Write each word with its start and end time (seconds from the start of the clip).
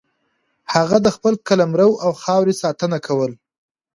هغه 0.73 0.97
د 1.05 1.07
خپل 1.15 1.33
قلمرو 1.47 1.89
او 2.05 2.11
خاورې 2.21 2.53
ساتنه 2.63 2.97
کوله. 3.07 3.37